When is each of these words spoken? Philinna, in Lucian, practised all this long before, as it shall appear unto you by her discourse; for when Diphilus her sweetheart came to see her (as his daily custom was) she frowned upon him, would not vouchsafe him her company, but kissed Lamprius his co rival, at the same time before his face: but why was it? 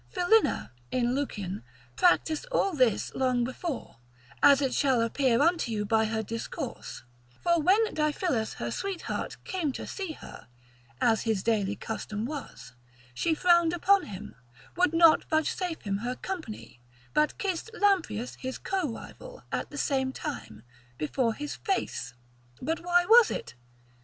Philinna, 0.11 0.71
in 0.89 1.13
Lucian, 1.13 1.63
practised 1.95 2.47
all 2.51 2.73
this 2.73 3.13
long 3.13 3.43
before, 3.43 3.97
as 4.41 4.59
it 4.59 4.73
shall 4.73 4.99
appear 4.99 5.39
unto 5.39 5.71
you 5.71 5.85
by 5.85 6.05
her 6.05 6.23
discourse; 6.23 7.03
for 7.39 7.61
when 7.61 7.93
Diphilus 7.93 8.55
her 8.55 8.71
sweetheart 8.71 9.37
came 9.43 9.71
to 9.73 9.85
see 9.85 10.13
her 10.13 10.47
(as 10.99 11.21
his 11.21 11.43
daily 11.43 11.75
custom 11.75 12.25
was) 12.25 12.73
she 13.13 13.35
frowned 13.35 13.73
upon 13.73 14.05
him, 14.07 14.33
would 14.75 14.95
not 14.95 15.25
vouchsafe 15.25 15.83
him 15.83 15.97
her 15.99 16.15
company, 16.15 16.81
but 17.13 17.37
kissed 17.37 17.69
Lamprius 17.75 18.33
his 18.39 18.57
co 18.57 18.89
rival, 18.91 19.43
at 19.51 19.69
the 19.69 19.77
same 19.77 20.11
time 20.11 20.63
before 20.97 21.35
his 21.35 21.55
face: 21.57 22.15
but 22.59 22.79
why 22.79 23.05
was 23.05 23.29
it? 23.29 23.53